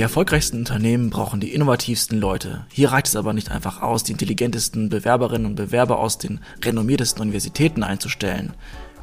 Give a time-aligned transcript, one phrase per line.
[0.00, 2.64] Die erfolgreichsten Unternehmen brauchen die innovativsten Leute.
[2.72, 7.20] Hier reicht es aber nicht einfach aus, die intelligentesten Bewerberinnen und Bewerber aus den renommiertesten
[7.20, 8.54] Universitäten einzustellen.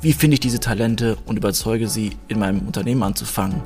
[0.02, 3.62] Wie finde ich diese Talente und überzeuge sie, in meinem Unternehmen anzufangen?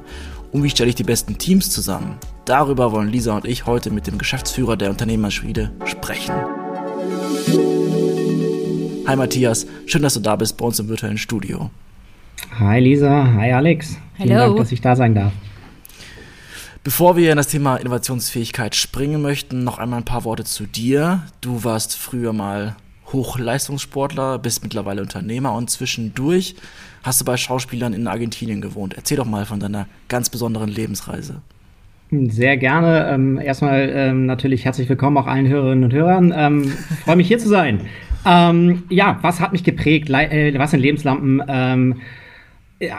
[0.52, 2.18] Und wie stelle ich die besten Teams zusammen?
[2.44, 6.36] Darüber wollen Lisa und ich heute mit dem Geschäftsführer der Unternehmerschmiede sprechen.
[9.08, 11.70] Hi Matthias, schön, dass du da bist bei uns im virtuellen Studio.
[12.60, 13.96] Hi Lisa, hi Alex.
[14.20, 14.28] Hallo.
[14.28, 15.32] Vielen Dank, dass ich da sein darf.
[16.84, 21.22] Bevor wir in das Thema Innovationsfähigkeit springen möchten, noch einmal ein paar Worte zu dir.
[21.40, 22.76] Du warst früher mal
[23.14, 26.56] Hochleistungssportler, bist mittlerweile Unternehmer und zwischendurch
[27.04, 28.96] hast du bei Schauspielern in Argentinien gewohnt.
[28.96, 31.44] Erzähl doch mal von deiner ganz besonderen Lebensreise.
[32.10, 33.12] Sehr gerne.
[33.12, 36.34] Ähm, erstmal ähm, natürlich herzlich willkommen auch allen Hörerinnen und Hörern.
[36.36, 36.74] Ähm,
[37.06, 37.82] Freue mich hier zu sein.
[38.26, 40.10] Ähm, ja, was hat mich geprägt?
[40.10, 41.44] Le äh, was sind Lebenslampen?
[41.48, 42.02] Ähm,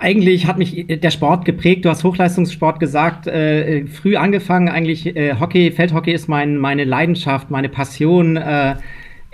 [0.01, 1.85] eigentlich hat mich der Sport geprägt.
[1.85, 4.69] Du hast Hochleistungssport gesagt, äh, früh angefangen.
[4.69, 8.37] Eigentlich äh, Hockey, Feldhockey ist mein, meine Leidenschaft, meine Passion.
[8.37, 8.77] Äh,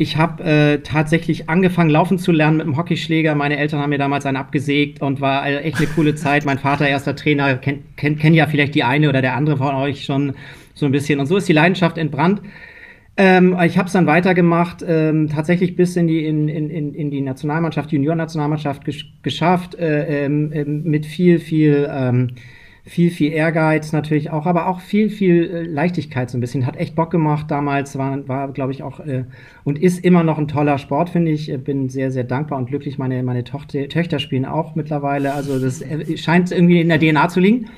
[0.01, 3.35] ich habe äh, tatsächlich angefangen, laufen zu lernen mit dem Hockeyschläger.
[3.35, 6.45] Meine Eltern haben mir damals einen abgesägt und war äh, echt eine coole Zeit.
[6.45, 9.75] Mein Vater, erster Trainer, kennt kenn, kenn ja vielleicht die eine oder der andere von
[9.75, 10.35] euch schon
[10.73, 11.19] so ein bisschen.
[11.19, 12.41] Und so ist die Leidenschaft entbrannt.
[13.21, 17.21] Ähm, ich habe es dann weitergemacht, ähm, tatsächlich bis in die, in, in, in die
[17.21, 22.29] Nationalmannschaft, Junior-Nationalmannschaft gesch geschafft, äh, ähm, ähm mit viel, viel, ähm,
[22.85, 26.65] viel, viel Ehrgeiz natürlich auch, aber auch viel, viel äh, Leichtigkeit so ein bisschen.
[26.65, 29.25] Hat echt Bock gemacht damals, war, war glaube ich, auch äh,
[29.65, 31.53] und ist immer noch ein toller Sport, finde ich.
[31.65, 32.99] Bin sehr, sehr dankbar und glücklich.
[32.99, 35.35] Meine, meine Tochter, Töchter spielen auch mittlerweile.
[35.35, 37.69] Also das äh, scheint irgendwie in der DNA zu liegen.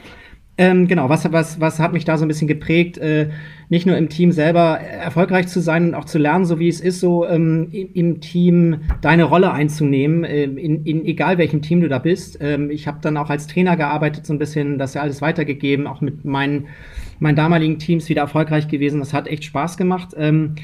[0.60, 2.98] Ähm, genau, was, was, was hat mich da so ein bisschen geprägt?
[2.98, 3.30] Äh,
[3.70, 6.82] nicht nur im Team selber erfolgreich zu sein und auch zu lernen, so wie es
[6.82, 11.88] ist, so ähm, im Team deine Rolle einzunehmen, äh, in, in egal welchem Team du
[11.88, 12.36] da bist.
[12.42, 15.86] Ähm, ich habe dann auch als Trainer gearbeitet, so ein bisschen das ja alles weitergegeben,
[15.86, 16.66] auch mit meinen,
[17.20, 19.00] meinen damaligen Teams wieder erfolgreich gewesen.
[19.00, 20.10] Das hat echt Spaß gemacht.
[20.18, 20.56] Ähm,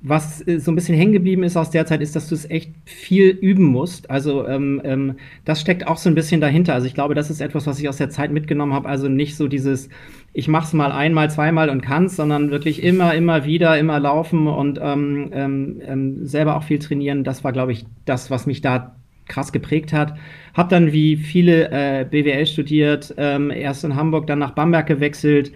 [0.00, 2.72] was so ein bisschen hängen geblieben ist aus der Zeit, ist, dass du es echt
[2.84, 4.08] viel üben musst.
[4.10, 6.74] Also ähm, ähm, das steckt auch so ein bisschen dahinter.
[6.74, 8.88] Also ich glaube, das ist etwas, was ich aus der Zeit mitgenommen habe.
[8.88, 9.88] Also nicht so dieses,
[10.32, 14.78] ich mach's mal einmal, zweimal und kann's, sondern wirklich immer, immer wieder, immer laufen und
[14.80, 17.24] ähm, ähm, ähm selber auch viel trainieren.
[17.24, 18.94] Das war, glaube ich, das, was mich da
[19.26, 20.14] krass geprägt hat.
[20.54, 25.50] Hab dann wie viele äh, BWL studiert, ähm, erst in Hamburg, dann nach Bamberg gewechselt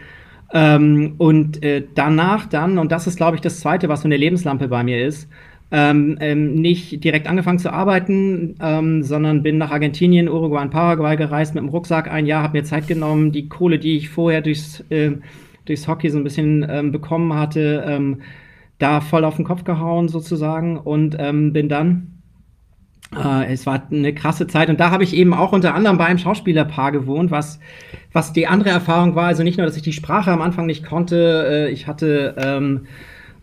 [0.53, 4.17] ähm, und äh, danach dann, und das ist, glaube ich, das Zweite, was so eine
[4.17, 5.29] Lebenslampe bei mir ist,
[5.71, 11.17] ähm, ähm, nicht direkt angefangen zu arbeiten, ähm, sondern bin nach Argentinien, Uruguay und Paraguay
[11.17, 14.43] gereist mit dem Rucksack ein Jahr, habe mir Zeit genommen, die Kohle, die ich vorher
[14.43, 15.13] durchs, äh,
[15.65, 18.21] durchs Hockey so ein bisschen ähm, bekommen hatte, ähm,
[18.79, 22.12] da voll auf den Kopf gehauen sozusagen und ähm, bin dann
[23.17, 26.07] äh, es war eine krasse Zeit und da habe ich eben auch unter anderem bei
[26.07, 27.61] einem Schauspielerpaar gewohnt, was,
[28.13, 29.27] was die andere Erfahrung war.
[29.27, 32.87] Also nicht nur, dass ich die Sprache am Anfang nicht konnte, äh, ich hatte ähm,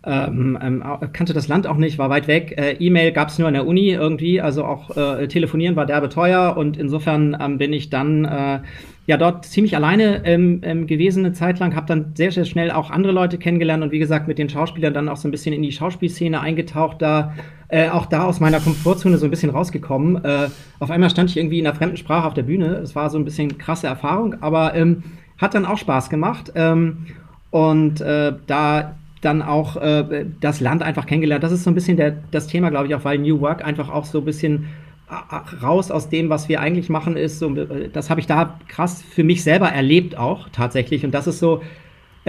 [0.06, 2.56] ähm, ähm, kannte das Land auch nicht, war weit weg.
[2.58, 6.08] Äh, E-Mail gab es nur an der Uni irgendwie, also auch äh, telefonieren war derbe
[6.10, 8.60] teuer und insofern ähm, bin ich dann äh,
[9.08, 12.72] ja dort ziemlich alleine ähm, ähm, gewesen eine Zeit lang, habe dann sehr, sehr schnell
[12.72, 15.54] auch andere Leute kennengelernt und wie gesagt mit den Schauspielern dann auch so ein bisschen
[15.54, 17.34] in die Schauspielszene eingetaucht, da
[17.70, 20.24] äh, auch da aus meiner Komfortzone so ein bisschen rausgekommen.
[20.24, 20.50] Äh,
[20.80, 22.76] auf einmal stand ich irgendwie in einer fremden Sprache auf der Bühne.
[22.78, 25.04] Es war so ein bisschen krasse Erfahrung, aber ähm,
[25.38, 26.52] hat dann auch Spaß gemacht.
[26.56, 27.06] Ähm,
[27.52, 31.44] und äh, da dann auch äh, das Land einfach kennengelernt.
[31.44, 33.90] Das ist so ein bisschen der, das Thema, glaube ich, auch, weil New Work einfach
[33.90, 34.68] auch so ein bisschen
[35.10, 38.60] äh, raus aus dem, was wir eigentlich machen, ist so, äh, das habe ich da
[38.68, 41.04] krass für mich selber erlebt auch tatsächlich.
[41.04, 41.62] Und das ist so,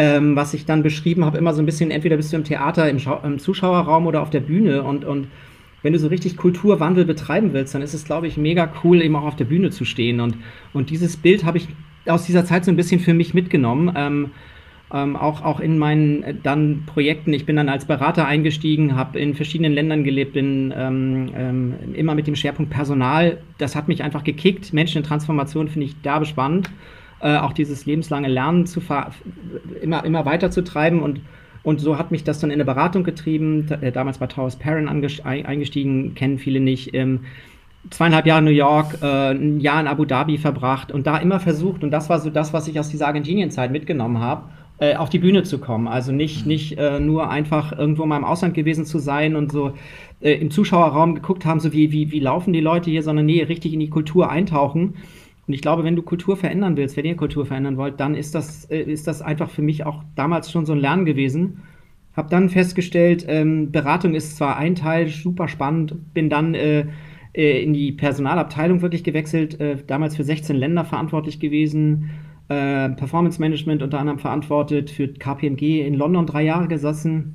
[0.00, 2.88] ähm, was ich dann beschrieben habe, immer so ein bisschen, entweder bist du im Theater,
[2.88, 5.26] im, Schau im Zuschauerraum oder auf der Bühne und, und
[5.82, 9.14] wenn du so richtig Kulturwandel betreiben willst, dann ist es, glaube ich, mega cool, eben
[9.14, 10.20] auch auf der Bühne zu stehen.
[10.20, 10.36] Und,
[10.72, 11.68] und dieses Bild habe ich
[12.06, 13.92] aus dieser Zeit so ein bisschen für mich mitgenommen.
[13.94, 14.30] Ähm,
[14.92, 17.32] ähm, auch, auch in meinen äh, dann Projekten.
[17.34, 22.14] Ich bin dann als Berater eingestiegen, habe in verschiedenen Ländern gelebt, bin ähm, ähm, immer
[22.14, 23.38] mit dem Schwerpunkt Personal.
[23.58, 24.72] Das hat mich einfach gekickt.
[24.72, 26.70] Menschen in Transformation finde ich derbe spannend.
[27.22, 28.80] Äh, auch dieses lebenslange Lernen zu
[29.82, 31.20] immer, immer weiter zu treiben und
[31.62, 34.88] und so hat mich das dann in eine Beratung getrieben, äh, damals bei Towers Perrin
[34.88, 36.94] eingestiegen, kennen viele nicht.
[36.94, 37.20] Ähm,
[37.90, 41.40] zweieinhalb Jahre in New York, äh, ein Jahr in Abu Dhabi verbracht und da immer
[41.40, 45.10] versucht, und das war so das, was ich aus dieser Argentinien-Zeit mitgenommen habe, äh, auf
[45.10, 45.86] die Bühne zu kommen.
[45.86, 46.48] Also nicht, mhm.
[46.48, 49.72] nicht äh, nur einfach irgendwo mal im Ausland gewesen zu sein und so
[50.22, 53.72] im Zuschauerraum geguckt haben, so wie, wie, wie laufen die Leute hier, sondern nee, richtig
[53.72, 54.96] in die Kultur eintauchen.
[55.50, 58.36] Und ich glaube, wenn du Kultur verändern willst, wenn ihr Kultur verändern wollt, dann ist
[58.36, 61.62] das, äh, ist das einfach für mich auch damals schon so ein Lernen gewesen.
[62.14, 66.86] Hab dann festgestellt, ähm, Beratung ist zwar ein Teil, super spannend, bin dann äh,
[67.32, 69.58] äh, in die Personalabteilung wirklich gewechselt,
[69.88, 72.10] damals für 16 Länder verantwortlich gewesen,
[72.46, 77.34] äh, Performance Management unter anderem verantwortet, für KPMG in London drei Jahre gesessen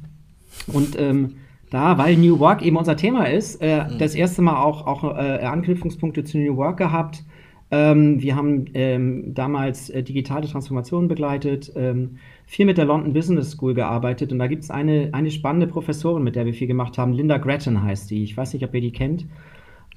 [0.67, 1.35] und ähm,
[1.69, 3.97] da, weil New Work eben unser Thema ist, äh, mhm.
[3.97, 7.25] das erste Mal auch, auch äh, Anknüpfungspunkte zu New Work gehabt.
[7.71, 13.51] Ähm, wir haben ähm, damals äh, digitale Transformationen begleitet, ähm, viel mit der London Business
[13.51, 16.97] School gearbeitet und da gibt es eine, eine spannende Professorin, mit der wir viel gemacht
[16.97, 17.13] haben.
[17.13, 18.23] Linda Gretton heißt die.
[18.23, 19.25] Ich weiß nicht, ob ihr die kennt.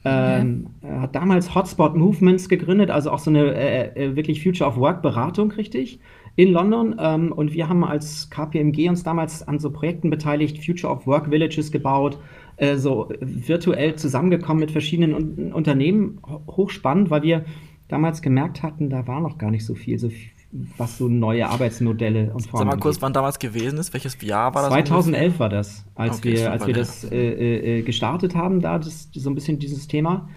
[0.04, 4.76] Ähm, hat damals Hotspot Movements gegründet, also auch so eine äh, äh wirklich Future of
[4.76, 5.98] Work Beratung, richtig,
[6.36, 6.96] in London.
[6.98, 11.30] Ähm, und wir haben als KPMG uns damals an so Projekten beteiligt, Future of Work
[11.30, 12.18] Villages gebaut,
[12.58, 16.20] äh, so virtuell zusammengekommen mit verschiedenen Un Unternehmen.
[16.46, 17.44] Hochspannend, weil wir
[17.88, 20.30] damals gemerkt hatten, da war noch gar nicht so viel, so viel
[20.78, 23.02] was so neue Arbeitsmodelle und Formen Sag mal kurz, angeht.
[23.02, 23.92] wann damals gewesen ist?
[23.92, 24.70] Welches Jahr war das?
[24.70, 25.40] 2011 ungefähr?
[25.40, 29.28] war das, als okay, wir, als wir das äh, äh, gestartet haben, da das, so
[29.28, 30.28] ein bisschen dieses Thema.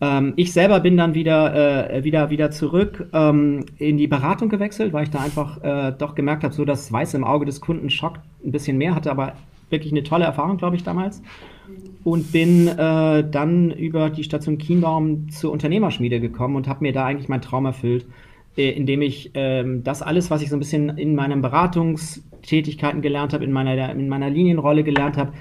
[0.00, 4.92] Ähm, ich selber bin dann wieder, äh, wieder, wieder zurück ähm, in die Beratung gewechselt,
[4.92, 7.90] weil ich da einfach äh, doch gemerkt habe, so das Weiß im Auge des Kunden
[7.90, 9.32] schockt ein bisschen mehr, hatte aber
[9.70, 11.22] wirklich eine tolle Erfahrung, glaube ich, damals.
[12.04, 17.04] Und bin äh, dann über die Station Kienbaum zur Unternehmerschmiede gekommen und habe mir da
[17.04, 18.06] eigentlich meinen Traum erfüllt
[18.56, 23.32] äh, indem ich ähm, das alles, was ich so ein bisschen in meinen Beratungstätigkeiten gelernt
[23.32, 25.32] habe, in meiner, in meiner Linienrolle gelernt habe,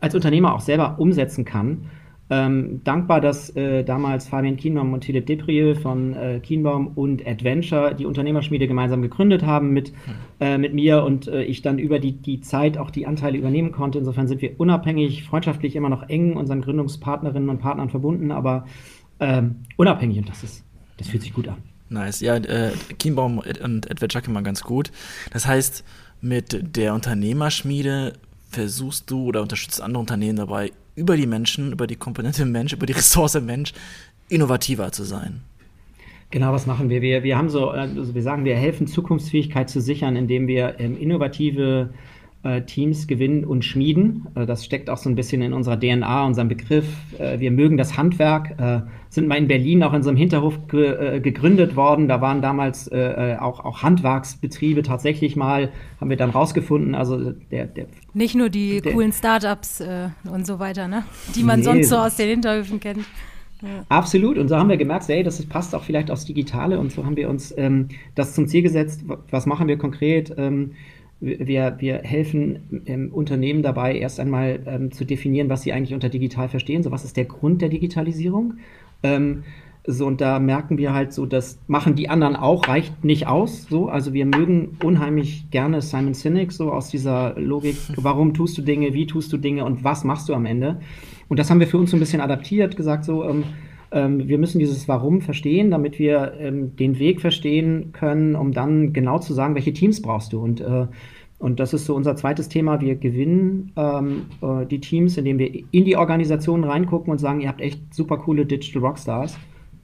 [0.00, 1.90] als Unternehmer auch selber umsetzen kann.
[2.30, 7.94] Ähm, dankbar, dass äh, damals Fabian Kienbaum und Philipp Deprieux von äh, Kienbaum und Adventure
[7.94, 9.94] die Unternehmerschmiede gemeinsam gegründet haben mit, hm.
[10.40, 13.72] äh, mit mir und äh, ich dann über die, die Zeit auch die Anteile übernehmen
[13.72, 13.98] konnte.
[13.98, 18.66] Insofern sind wir unabhängig, freundschaftlich immer noch eng unseren Gründungspartnerinnen und Partnern verbunden, aber
[19.20, 20.64] ähm, unabhängig und das ist,
[20.98, 21.56] das fühlt sich gut an.
[21.88, 22.20] Nice.
[22.20, 24.92] Ja, äh, Kienbaum und Edward immer ganz gut.
[25.32, 25.84] Das heißt,
[26.20, 28.12] mit der Unternehmerschmiede
[28.50, 32.86] versuchst du oder unterstützt andere Unternehmen dabei, über die Menschen, über die Komponente Mensch, über
[32.86, 33.72] die Ressource Mensch
[34.28, 35.40] innovativer zu sein.
[36.30, 37.00] Genau, was machen wir?
[37.00, 40.98] Wir, wir haben so, also wir sagen, wir helfen Zukunftsfähigkeit zu sichern, indem wir ähm,
[41.00, 42.17] innovative äh,
[42.66, 44.28] Teams gewinnen und schmieden.
[44.34, 46.86] Äh, das steckt auch so ein bisschen in unserer DNA, unserem Begriff.
[47.18, 48.56] Äh, wir mögen das Handwerk,
[49.10, 52.08] sind mal in Berlin auch in so einem Hinterhof ge gegründet worden.
[52.08, 55.70] Da waren damals auch, auch Handwerksbetriebe tatsächlich mal,
[56.00, 56.94] haben wir dann rausgefunden.
[56.94, 61.04] Also der, der Nicht nur die der, coolen Startups äh, und so weiter, ne?
[61.34, 63.04] die man nee, sonst so aus den Hinterhöfen kennt.
[63.62, 63.84] Ja.
[63.88, 64.38] Absolut.
[64.38, 66.78] Und so haben wir gemerkt, hey, das passt auch vielleicht aufs Digitale.
[66.78, 69.04] Und so haben wir uns ähm, das zum Ziel gesetzt.
[69.30, 70.32] Was machen wir konkret?
[70.36, 70.72] Ähm,
[71.20, 76.08] wir, wir helfen ähm, Unternehmen dabei, erst einmal ähm, zu definieren, was sie eigentlich unter
[76.08, 76.82] digital verstehen.
[76.82, 78.54] So, was ist der Grund der Digitalisierung?
[79.02, 79.42] Ähm,
[79.90, 83.66] so, und da merken wir halt so, das machen die anderen auch, reicht nicht aus.
[83.68, 88.62] So, also wir mögen unheimlich gerne Simon Sinek, so aus dieser Logik, warum tust du
[88.62, 90.80] Dinge, wie tust du Dinge und was machst du am Ende?
[91.28, 93.24] Und das haben wir für uns so ein bisschen adaptiert, gesagt so,
[93.90, 98.92] ähm, wir müssen dieses Warum verstehen, damit wir ähm, den Weg verstehen können, um dann
[98.92, 100.40] genau zu sagen, welche Teams brauchst du.
[100.40, 100.86] Und, äh,
[101.38, 102.80] und das ist so unser zweites Thema.
[102.80, 107.48] Wir gewinnen ähm, äh, die Teams, indem wir in die Organisationen reingucken und sagen, ihr
[107.48, 109.38] habt echt super coole Digital Rockstars.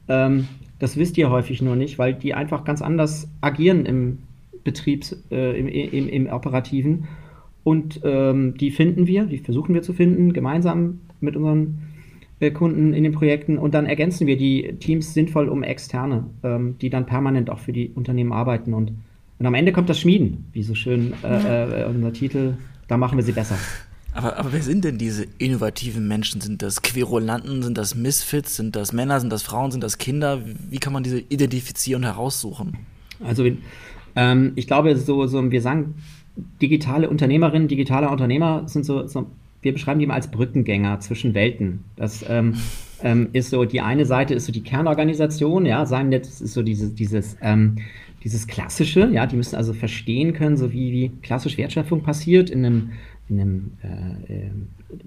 [0.08, 0.48] Ähm,
[0.78, 4.18] das wisst ihr häufig nur nicht, weil die einfach ganz anders agieren im
[4.64, 7.06] Betriebs, äh, im, im, im, Operativen.
[7.62, 11.93] Und ähm, die finden wir, die versuchen wir zu finden, gemeinsam mit unseren
[12.52, 16.90] Kunden in den Projekten und dann ergänzen wir die Teams sinnvoll um externe, ähm, die
[16.90, 18.92] dann permanent auch für die Unternehmen arbeiten und,
[19.38, 22.54] und am Ende kommt das Schmieden, wie so schön äh, äh, unser Titel,
[22.88, 23.56] da machen wir sie besser.
[24.12, 26.40] Aber, aber wer sind denn diese innovativen Menschen?
[26.40, 30.40] Sind das Querulanten, sind das Misfits, sind das Männer, sind das Frauen, sind das Kinder?
[30.70, 32.78] Wie kann man diese identifizieren und heraussuchen?
[33.24, 33.44] Also
[34.14, 35.94] ähm, ich glaube, so, so wir sagen,
[36.62, 39.26] digitale Unternehmerinnen, digitale Unternehmer sind so, so
[39.64, 41.84] wir beschreiben die mal als Brückengänger zwischen Welten.
[41.96, 42.54] Das ähm,
[43.02, 46.62] ähm, ist so, die eine Seite ist so die Kernorganisation, ja, sein Netz ist so
[46.62, 47.76] dieses, dieses, ähm,
[48.22, 52.64] dieses Klassische, ja, die müssen also verstehen können, so wie, wie klassisch Wertschöpfung passiert in
[52.64, 52.90] einem,
[53.30, 54.50] in einem äh, äh,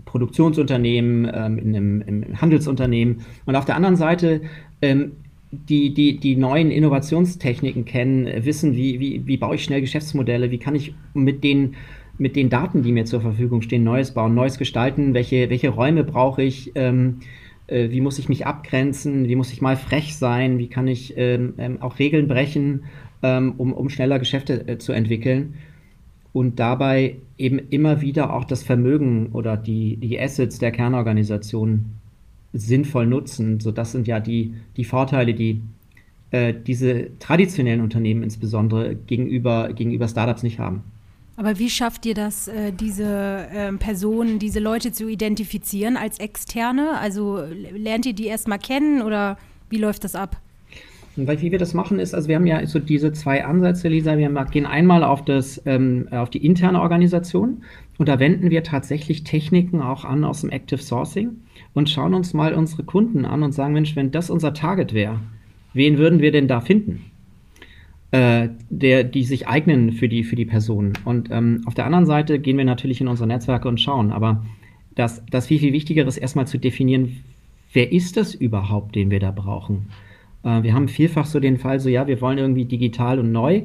[0.05, 3.21] Produktionsunternehmen, ähm, in einem, einem, Handelsunternehmen.
[3.45, 4.41] Und auf der anderen Seite
[4.81, 5.11] ähm,
[5.51, 10.57] die, die, die neuen Innovationstechniken kennen, wissen, wie, wie, wie baue ich schnell Geschäftsmodelle, wie
[10.57, 11.75] kann ich mit den
[12.17, 16.03] mit den Daten, die mir zur Verfügung stehen, Neues bauen, Neues gestalten, welche, welche Räume
[16.03, 17.19] brauche ich, ähm,
[17.67, 21.13] äh, wie muss ich mich abgrenzen, wie muss ich mal frech sein, wie kann ich
[21.17, 22.85] ähm, ähm, auch Regeln brechen,
[23.21, 25.55] ähm, um, um schneller Geschäfte äh, zu entwickeln?
[26.33, 31.85] Und dabei eben immer wieder auch das Vermögen oder die, die Assets der Kernorganisation
[32.53, 33.59] sinnvoll nutzen.
[33.59, 35.61] So, das sind ja die, die Vorteile, die
[36.31, 40.83] äh, diese traditionellen Unternehmen insbesondere gegenüber, gegenüber Startups nicht haben.
[41.37, 46.97] Aber wie schafft ihr das, äh, diese äh, Personen, diese Leute zu identifizieren als Externe?
[46.99, 47.39] Also
[47.75, 49.37] lernt ihr die erstmal kennen oder
[49.69, 50.37] wie läuft das ab?
[51.15, 54.17] Weil wie wir das machen ist, also wir haben ja so diese zwei Ansätze, Lisa.
[54.17, 57.63] Wir gehen einmal auf das, ähm, auf die interne Organisation
[57.97, 61.37] und da wenden wir tatsächlich Techniken auch an aus dem Active Sourcing
[61.73, 65.19] und schauen uns mal unsere Kunden an und sagen, Mensch, wenn das unser Target wäre,
[65.73, 67.05] wen würden wir denn da finden?
[68.11, 70.93] Äh, der, die sich eignen für die, für die Person.
[71.03, 74.13] Und ähm, auf der anderen Seite gehen wir natürlich in unsere Netzwerke und schauen.
[74.13, 74.45] Aber
[74.95, 77.21] das, das viel, viel Wichtigere ist erstmal zu definieren,
[77.73, 79.89] wer ist das überhaupt, den wir da brauchen?
[80.43, 83.63] Äh, wir haben vielfach so den Fall, so ja, wir wollen irgendwie digital und neu.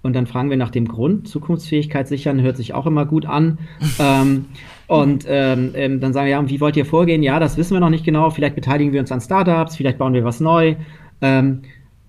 [0.00, 1.26] Und dann fragen wir nach dem Grund.
[1.26, 3.58] Zukunftsfähigkeit sichern hört sich auch immer gut an.
[3.98, 4.44] ähm,
[4.86, 7.24] und ähm, ähm, dann sagen wir, ja, wie wollt ihr vorgehen?
[7.24, 8.30] Ja, das wissen wir noch nicht genau.
[8.30, 10.76] Vielleicht beteiligen wir uns an Startups, vielleicht bauen wir was neu.
[11.20, 11.62] Ähm,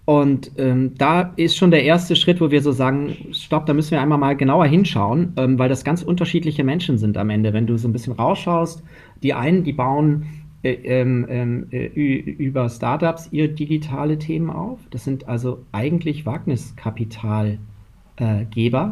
[0.08, 3.92] und ähm, da ist schon der erste Schritt, wo wir so sagen, stopp, da müssen
[3.92, 7.52] wir einmal mal genauer hinschauen, ähm, weil das ganz unterschiedliche Menschen sind am Ende.
[7.52, 8.82] Wenn du so ein bisschen rausschaust,
[9.22, 10.28] die einen, die bauen
[10.64, 14.80] äh, ähm, ähm äh, über Startups ihre digitale Themen auf.
[14.92, 17.58] Das sind also eigentlich Wagniskapitalgeber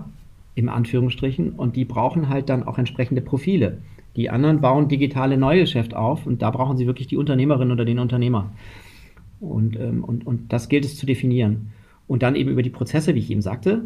[0.05, 3.77] äh, im Anführungsstrichen und die brauchen halt dann auch entsprechende Profile.
[4.17, 7.99] Die anderen bauen digitale Neugeschäft auf und da brauchen sie wirklich die Unternehmerin oder den
[7.99, 8.51] Unternehmer.
[9.45, 11.71] Und, ähm, und, und das gilt es zu definieren.
[12.07, 13.83] Und dann eben über die Prozesse, wie ich eben sagte,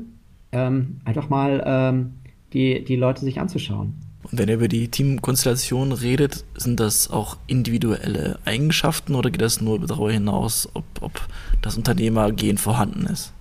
[0.51, 2.11] ähm, einfach mal ähm,
[2.53, 3.93] die, die Leute sich anzuschauen.
[4.23, 9.61] Und wenn ihr über die Teamkonstellation redet, sind das auch individuelle Eigenschaften oder geht das
[9.61, 11.27] nur darüber hinaus, ob, ob
[11.61, 13.33] das Unternehmergehen vorhanden ist?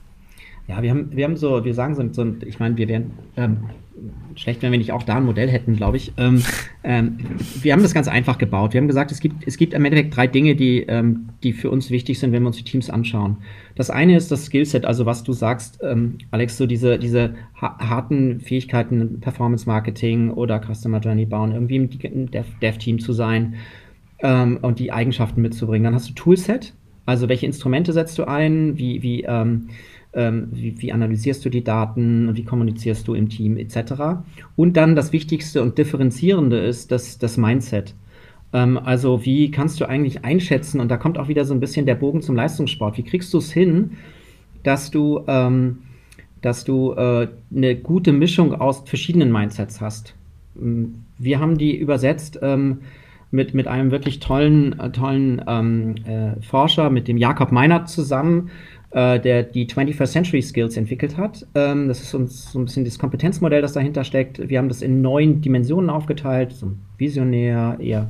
[0.69, 3.59] Ja, wir haben, wir haben so, wir sagen so, so ich meine, wir wären ähm,
[4.37, 6.13] schlecht, wenn wir nicht auch da ein Modell hätten, glaube ich.
[6.17, 6.43] Ähm,
[6.85, 7.19] ähm,
[7.61, 8.73] wir haben das ganz einfach gebaut.
[8.73, 11.71] Wir haben gesagt, es gibt, es gibt im Endeffekt drei Dinge, die, ähm, die für
[11.71, 13.39] uns wichtig sind, wenn wir uns die Teams anschauen.
[13.75, 18.41] Das eine ist das Skillset, also was du sagst, ähm, Alex, so diese, diese harten
[18.41, 23.55] Fähigkeiten, Performance Marketing oder Customer Journey bauen, irgendwie im Dev-Team zu sein
[24.21, 25.85] ähm, und die Eigenschaften mitzubringen.
[25.85, 26.75] Dann hast du Toolset,
[27.07, 29.25] also welche Instrumente setzt du ein, wie, wie
[30.19, 34.19] ähm, wie, wie, analysierst du die Daten, wie kommunizierst du im Team etc.
[34.57, 37.95] Und dann das Wichtigste und Differenzierende ist das, das Mindset.
[38.53, 41.87] Ähm, also wie kannst du eigentlich einschätzen, und da kommt auch wieder so ein bisschen
[41.87, 43.93] der Bogen zum Leistungssport, wie kriegst du es hin,
[44.65, 45.79] dass du, ähm,
[46.43, 50.17] dass du äh, eine gute Mischung aus verschiedenen Mindsets hast.
[50.61, 52.79] Ähm, wir haben die übersetzt ähm,
[53.31, 58.51] mit, mit einem wirklich tollen, äh, tollen ähm, äh, Forscher, mit dem Jakob Meinert zusammen,
[58.91, 61.47] äh, der die 21st Century Skills entwickelt hat.
[61.55, 64.49] Ähm, das ist uns so ein bisschen das Kompetenzmodell, das dahinter steckt.
[64.49, 66.53] Wir haben das in neun Dimensionen aufgeteilt.
[66.53, 68.09] So Visionär, eher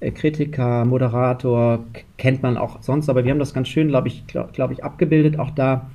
[0.00, 1.84] äh, Kritiker, Moderator,
[2.18, 4.84] kennt man auch sonst, aber wir haben das ganz schön, glaube ich, glaube glaub ich,
[4.84, 5.90] abgebildet, auch da.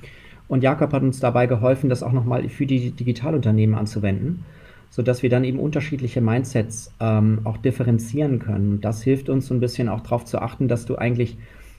[0.48, 4.44] Und Jakob hat uns dabei geholfen, das auch nochmal für die Digitalunternehmen anzuwenden,
[4.90, 8.80] sodass wir dann eben unterschiedliche Mindsets ähm, auch differenzieren können.
[8.80, 11.36] Das hilft uns so ein bisschen auch darauf zu achten, dass du eigentlich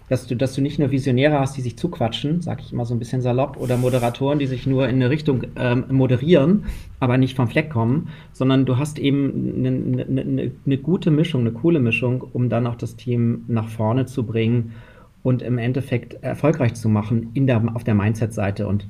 [0.10, 2.96] dass du, dass du nicht nur Visionäre hast, die sich zuquatschen, sag ich immer so
[2.96, 6.66] ein bisschen salopp, oder Moderatoren, die sich nur in eine Richtung ähm, moderieren,
[7.00, 11.52] aber nicht vom Fleck kommen, sondern du hast eben eine, eine, eine, gute Mischung, eine
[11.52, 14.74] coole Mischung, um dann auch das Team nach vorne zu bringen
[15.24, 18.66] und im Endeffekt erfolgreich zu machen in der, auf der Mindset-Seite.
[18.66, 18.88] Und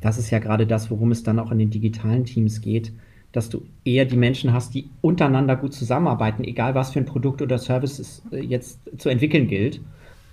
[0.00, 2.92] das ist ja gerade das, worum es dann auch in den digitalen Teams geht,
[3.32, 7.42] dass du eher die Menschen hast, die untereinander gut zusammenarbeiten, egal was für ein Produkt
[7.42, 9.80] oder Service es äh, jetzt zu entwickeln gilt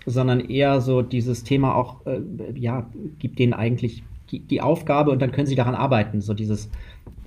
[0.06, 2.22] sondern eher so dieses Thema auch, äh,
[2.56, 2.90] ja,
[3.20, 6.70] gibt denen eigentlich die, die, Aufgabe und dann können sie daran arbeiten, so dieses,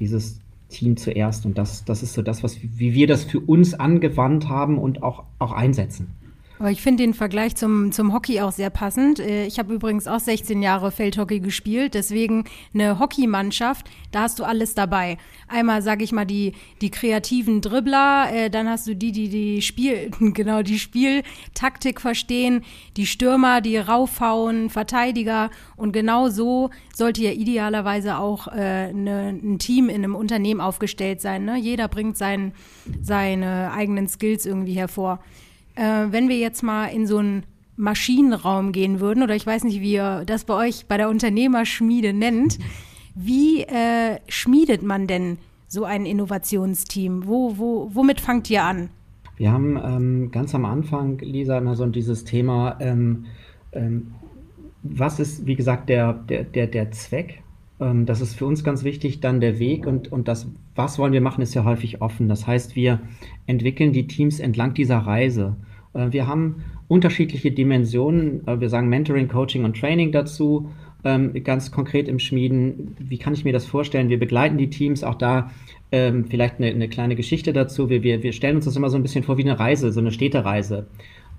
[0.00, 1.47] dieses Team zuerst.
[1.47, 5.02] Und das, das ist so das, was, wie wir das für uns angewandt haben und
[5.02, 6.09] auch, auch einsetzen.
[6.58, 9.18] Aber ich finde den Vergleich zum, zum Hockey auch sehr passend.
[9.18, 14.44] Äh, ich habe übrigens auch 16 Jahre Feldhockey gespielt, deswegen eine Hockeymannschaft, da hast du
[14.44, 15.18] alles dabei.
[15.49, 19.62] Einmal, sage ich mal, die, die kreativen Dribbler, äh, dann hast du die, die die
[19.62, 22.62] Spiel, genau, die Spieltaktik verstehen,
[22.96, 29.58] die Stürmer, die raufhauen, Verteidiger und genau so sollte ja idealerweise auch äh, ne, ein
[29.58, 31.44] Team in einem Unternehmen aufgestellt sein.
[31.44, 31.58] Ne?
[31.58, 32.52] Jeder bringt sein,
[33.02, 35.18] seine eigenen Skills irgendwie hervor
[35.75, 37.45] äh, wenn wir jetzt mal in so einen
[37.76, 42.12] Maschinenraum gehen würden, oder ich weiß nicht, wie ihr das bei euch bei der Unternehmerschmiede
[42.12, 42.59] nennt,
[43.14, 45.38] wie äh, schmiedet man denn
[45.69, 47.26] so ein Innovationsteam?
[47.26, 48.90] Wo, wo, womit fangt ihr an?
[49.37, 53.26] Wir haben ähm, ganz am Anfang, Lisa, immer so dieses Thema, ähm,
[53.73, 54.14] ähm,
[54.83, 57.43] was ist, wie gesagt, der, der, der, der Zweck?
[57.81, 59.21] Ähm, das ist für uns ganz wichtig.
[59.21, 62.28] Dann der Weg und, und das, was wollen wir machen, ist ja häufig offen.
[62.28, 63.00] Das heißt, wir
[63.47, 65.57] entwickeln die Teams entlang dieser Reise.
[65.93, 68.47] Äh, wir haben unterschiedliche Dimensionen.
[68.47, 70.71] Äh, wir sagen Mentoring, Coaching und Training dazu.
[71.07, 74.09] Ähm, ganz konkret im Schmieden, wie kann ich mir das vorstellen?
[74.09, 75.50] Wir begleiten die Teams auch da.
[75.93, 77.90] Ähm, vielleicht eine, eine kleine Geschichte dazu.
[77.90, 80.00] Wir, wir, wir stellen uns das immer so ein bisschen vor wie eine Reise, so
[80.00, 80.87] eine Städtereise.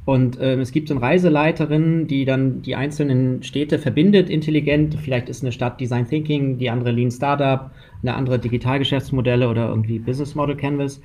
[0.05, 4.95] Und ähm, es gibt so eine Reiseleiterin, die dann die einzelnen Städte verbindet, intelligent.
[4.95, 7.71] Vielleicht ist eine Stadt Design Thinking, die andere Lean Startup,
[8.03, 11.01] eine andere Digitalgeschäftsmodelle oder irgendwie Business Model Canvas.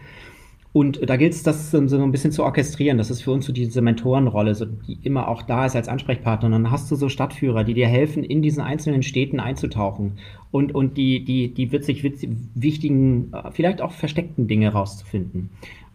[0.73, 2.97] Und da gilt es, das so ein bisschen zu orchestrieren.
[2.97, 6.47] Das ist für uns so diese Mentorenrolle, so, die immer auch da ist als Ansprechpartner.
[6.47, 10.19] Und dann hast du so Stadtführer, die dir helfen, in diesen einzelnen Städten einzutauchen
[10.53, 15.51] und, und die, die, die witzig, witzig, wichtigen, äh, vielleicht auch versteckten Dinge rauszufinden.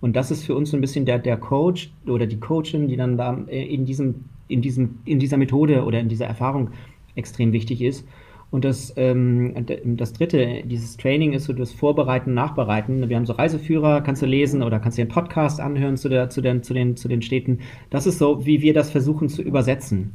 [0.06, 2.96] Und das ist für uns so ein bisschen der, der Coach oder die Coachin, die
[2.96, 6.70] dann da äh, in, diesem, in, diesem, in dieser Methode oder in dieser Erfahrung
[7.16, 8.08] extrem wichtig ist.
[8.52, 9.66] Und das, ähm,
[9.98, 13.10] das dritte, dieses Training ist so das Vorbereiten, Nachbereiten.
[13.10, 16.30] Wir haben so Reiseführer, kannst du lesen oder kannst dir einen Podcast anhören zu, der,
[16.30, 17.62] zu, den, zu, den, zu den Städten.
[17.90, 20.12] Das ist so, wie wir das versuchen zu übersetzen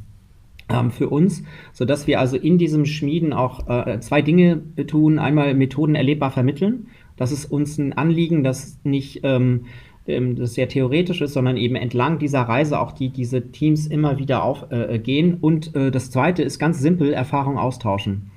[0.69, 1.43] ähm, für uns,
[1.73, 5.19] sodass wir also in diesem Schmieden auch äh, zwei Dinge tun.
[5.19, 6.87] Einmal Methoden erlebbar vermitteln.
[7.21, 9.67] Das ist uns ein Anliegen, das nicht ähm,
[10.07, 14.19] ähm, das sehr theoretisch ist, sondern eben entlang dieser Reise auch die diese Teams immer
[14.19, 15.35] wieder aufgehen.
[15.35, 18.31] Äh, und äh, das Zweite ist ganz simpel, Erfahrung austauschen.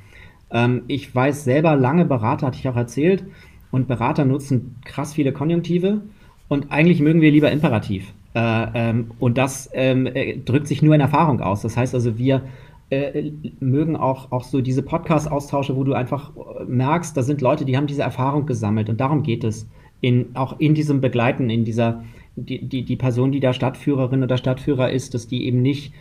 [0.52, 3.24] Ähm, ich weiß selber, lange Berater, hatte ich auch erzählt,
[3.72, 6.02] und Berater nutzen krass viele Konjunktive
[6.50, 8.14] und eigentlich mögen wir lieber imperativ.
[8.36, 11.62] Äh, ähm, und das ähm, äh, drückt sich nur in Erfahrung aus.
[11.62, 12.42] Das heißt also, wir
[12.90, 17.66] äh, mögen auch, auch so diese Podcast-Austausche, wo du einfach äh, merkst, da sind Leute,
[17.66, 19.68] die haben diese Erfahrung gesammelt und darum geht es
[20.02, 22.04] in, auch in diesem Begleiten, in dieser,
[22.36, 25.94] die, die, die Person, die da Stadtführerin oder Stadtführer ist, dass die eben nicht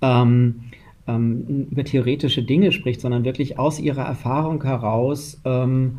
[0.00, 0.62] ähm,
[1.06, 5.98] ähm, über theoretische Dinge spricht, sondern wirklich aus ihrer Erfahrung heraus ähm,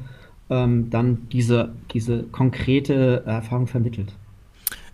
[0.50, 4.14] ähm dann diese, diese konkrete Erfahrung vermittelt.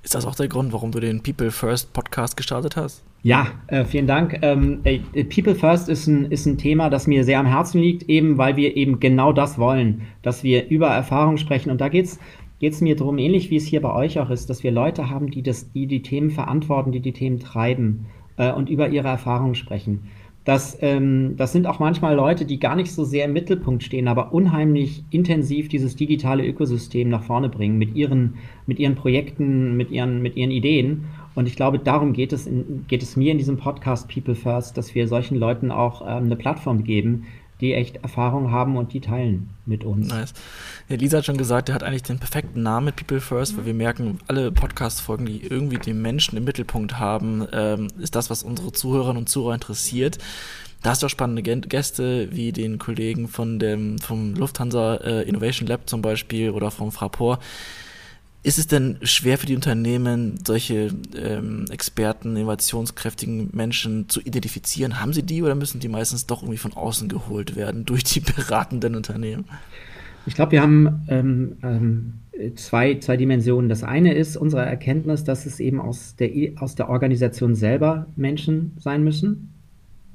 [0.08, 3.04] Ist das auch der Grund, warum du den People First Podcast gestartet hast?
[3.24, 4.40] Ja, äh, vielen Dank.
[4.42, 8.04] Ähm, äh, People First ist ein, ist ein Thema, das mir sehr am Herzen liegt,
[8.04, 11.72] eben weil wir eben genau das wollen, dass wir über Erfahrung sprechen.
[11.72, 12.08] Und da geht
[12.62, 15.30] es mir darum, ähnlich wie es hier bei euch auch ist, dass wir Leute haben,
[15.30, 18.06] die das, die, die Themen verantworten, die die Themen treiben
[18.38, 20.08] äh, und über ihre Erfahrungen sprechen.
[20.48, 24.08] Das, ähm, das sind auch manchmal Leute, die gar nicht so sehr im Mittelpunkt stehen,
[24.08, 29.92] aber unheimlich intensiv dieses digitale Ökosystem nach vorne bringen mit ihren, mit ihren Projekten, mit
[29.92, 31.04] ihren, mit ihren Ideen.
[31.36, 34.78] Und ich glaube, darum geht es, in, geht es mir in diesem Podcast People First,
[34.78, 37.26] dass wir solchen Leuten auch ähm, eine Plattform geben,
[37.62, 40.08] die echt Erfahrung haben und die teilen mit uns.
[40.08, 40.34] Nice.
[40.90, 43.66] Ja, Lisa hat schon gesagt, der hat eigentlich den perfekten Namen mit People First, weil
[43.66, 48.44] wir merken, alle Podcast-Folgen, die irgendwie den Menschen im Mittelpunkt haben, ähm, ist das, was
[48.44, 50.20] unsere Zuhörerinnen und Zuhörer interessiert.
[50.84, 55.68] Da hast du auch spannende Gäste, wie den Kollegen von dem, vom Lufthansa äh, Innovation
[55.68, 57.42] Lab zum Beispiel oder vom Fraport,
[58.48, 65.02] ist es denn schwer für die Unternehmen, solche ähm, Experten, innovationskräftigen Menschen zu identifizieren?
[65.02, 68.22] Haben sie die oder müssen die meistens doch irgendwie von außen geholt werden durch die
[68.22, 69.44] beratenden Unternehmen?
[70.26, 72.14] Ich glaube, wir haben ähm, ähm,
[72.56, 73.68] zwei, zwei Dimensionen.
[73.68, 78.78] Das eine ist unsere Erkenntnis, dass es eben aus der, aus der Organisation selber Menschen
[78.80, 79.54] sein müssen.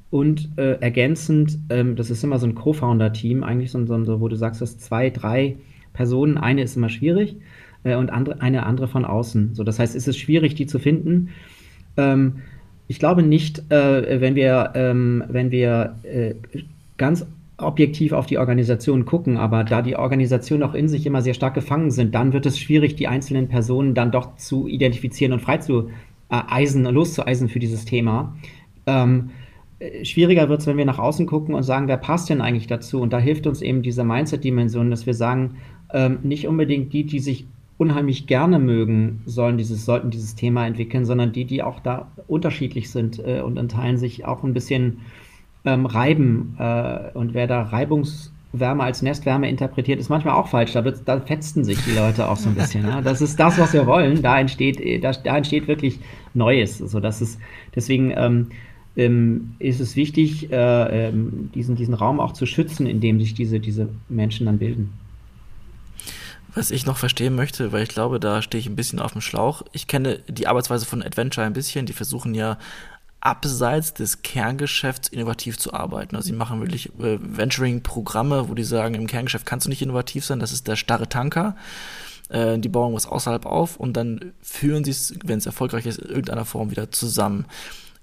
[0.09, 4.35] Und äh, ergänzend, ähm, das ist immer so ein Co-Founder-Team, eigentlich so, so, wo du
[4.35, 5.57] sagst, dass zwei, drei
[5.93, 7.37] Personen, eine ist immer schwierig
[7.83, 9.55] äh, und andere, eine andere von außen.
[9.55, 11.29] So, das heißt, es ist schwierig, die zu finden.
[11.97, 12.37] Ähm,
[12.87, 16.35] ich glaube nicht, äh, wenn wir, ähm, wenn wir äh,
[16.97, 17.25] ganz
[17.57, 21.53] objektiv auf die Organisation gucken, aber da die Organisationen auch in sich immer sehr stark
[21.53, 25.57] gefangen sind, dann wird es schwierig, die einzelnen Personen dann doch zu identifizieren und frei
[25.57, 25.89] zu
[26.29, 28.35] äh, eisen, loszueisen für dieses Thema.
[28.85, 29.29] Ähm,
[29.79, 32.67] äh, schwieriger wird es, wenn wir nach außen gucken und sagen, wer passt denn eigentlich
[32.67, 33.01] dazu?
[33.01, 35.57] Und da hilft uns eben diese Mindset-Dimension, dass wir sagen,
[35.93, 37.45] ähm, nicht unbedingt die, die sich
[37.77, 42.91] unheimlich gerne mögen, sollen dieses, sollten dieses Thema entwickeln, sondern die, die auch da unterschiedlich
[42.91, 44.99] sind äh, und in Teilen sich auch ein bisschen
[45.65, 46.55] ähm, reiben.
[46.59, 50.73] Äh, und wer da Reibungswärme als Nestwärme interpretiert, ist manchmal auch falsch.
[50.73, 52.83] Da, wird, da fetzen sich die Leute auch so ein bisschen.
[52.85, 53.01] ja.
[53.01, 54.21] Das ist das, was wir wollen.
[54.21, 55.99] Da entsteht, äh, da, da entsteht wirklich
[56.33, 56.81] Neues.
[56.81, 57.39] Also das ist,
[57.75, 58.47] deswegen ähm,
[58.95, 63.33] ähm, ist es wichtig, äh, ähm, diesen, diesen Raum auch zu schützen, in dem sich
[63.33, 64.93] diese, diese Menschen dann bilden.
[66.55, 69.21] Was ich noch verstehen möchte, weil ich glaube, da stehe ich ein bisschen auf dem
[69.21, 69.63] Schlauch.
[69.71, 71.85] Ich kenne die Arbeitsweise von Adventure ein bisschen.
[71.85, 72.57] Die versuchen ja
[73.21, 76.15] abseits des Kerngeschäfts innovativ zu arbeiten.
[76.15, 80.25] Also sie machen wirklich äh, Venturing-Programme, wo die sagen, im Kerngeschäft kannst du nicht innovativ
[80.25, 81.55] sein, das ist der starre Tanker.
[82.29, 85.99] Äh, die bauen was außerhalb auf und dann führen sie es, wenn es erfolgreich ist,
[85.99, 87.45] in irgendeiner Form wieder zusammen.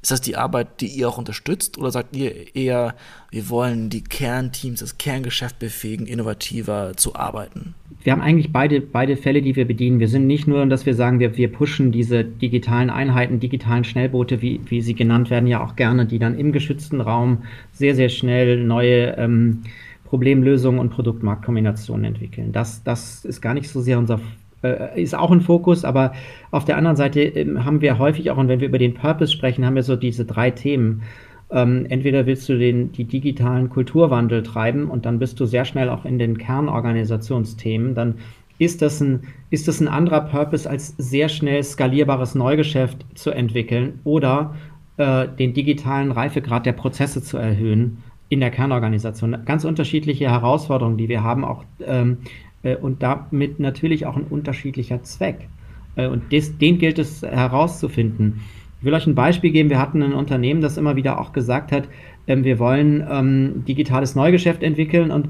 [0.03, 2.95] Ist das die Arbeit, die ihr auch unterstützt oder sagt ihr eher,
[3.31, 7.75] wir wollen die Kernteams, das Kerngeschäft befähigen, innovativer zu arbeiten?
[8.03, 10.01] Wir haben eigentlich beide, beide Fälle, die wir bedienen.
[10.01, 14.41] Wir sind nicht nur, dass wir sagen, wir, wir pushen diese digitalen Einheiten, digitalen Schnellboote,
[14.41, 18.09] wie, wie sie genannt werden, ja auch gerne, die dann im geschützten Raum sehr, sehr
[18.09, 19.65] schnell neue ähm,
[20.05, 22.53] Problemlösungen und Produktmarktkombinationen entwickeln.
[22.53, 24.19] Das, das ist gar nicht so sehr unser
[24.63, 26.13] äh, ist auch ein Fokus, aber
[26.51, 29.33] auf der anderen Seite äh, haben wir häufig auch, und wenn wir über den Purpose
[29.33, 31.03] sprechen, haben wir so diese drei Themen.
[31.51, 35.89] Ähm, entweder willst du den, die digitalen Kulturwandel treiben und dann bist du sehr schnell
[35.89, 37.95] auch in den Kernorganisationsthemen.
[37.95, 38.15] Dann
[38.59, 44.01] ist das ein, ist das ein anderer Purpose, als sehr schnell skalierbares Neugeschäft zu entwickeln
[44.05, 44.55] oder
[44.99, 49.45] äh, den digitalen Reifegrad der Prozesse zu erhöhen in der Kernorganisation.
[49.45, 52.50] Ganz unterschiedliche Herausforderungen, die wir haben, auch ähm, äh,
[52.81, 55.49] und damit natürlich auch ein unterschiedlicher Zweck.
[55.97, 58.41] Äh, und des, den gilt es herauszufinden.
[58.79, 59.71] Ich will euch ein Beispiel geben.
[59.71, 61.89] Wir hatten ein Unternehmen, das immer wieder auch gesagt hat,
[62.27, 65.29] ähm, wir wollen ähm, digitales Neugeschäft entwickeln und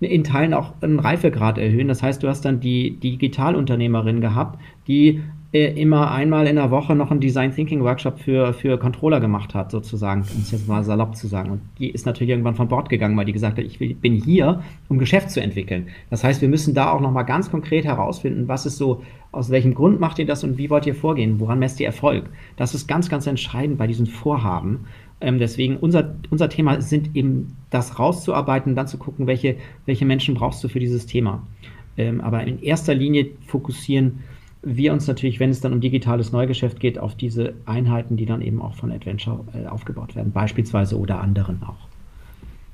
[0.00, 1.88] in Teilen auch einen Reifegrad erhöhen.
[1.88, 5.20] Das heißt, du hast dann die Digitalunternehmerin gehabt, die äh,
[5.52, 9.70] immer einmal in der Woche noch einen Design Thinking Workshop für, für Controller gemacht hat,
[9.70, 11.50] sozusagen, um es jetzt mal salopp zu sagen.
[11.50, 14.62] Und die ist natürlich irgendwann von Bord gegangen, weil die gesagt hat, ich bin hier,
[14.88, 15.86] um Geschäft zu entwickeln.
[16.10, 19.74] Das heißt, wir müssen da auch nochmal ganz konkret herausfinden, was ist so, aus welchem
[19.74, 21.38] Grund macht ihr das und wie wollt ihr vorgehen?
[21.40, 22.28] Woran messt ihr Erfolg?
[22.56, 24.86] Das ist ganz, ganz entscheidend bei diesen Vorhaben.
[25.20, 29.56] Ähm, deswegen unser, unser Thema sind eben das rauszuarbeiten, dann zu gucken, welche,
[29.86, 31.42] welche Menschen brauchst du für dieses Thema.
[31.96, 34.24] Ähm, aber in erster Linie fokussieren
[34.66, 38.42] wir uns natürlich, wenn es dann um digitales Neugeschäft geht, auf diese Einheiten, die dann
[38.42, 41.88] eben auch von Adventure äh, aufgebaut werden, beispielsweise oder anderen auch.